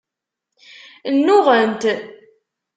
Nnuɣent. 1.15 1.81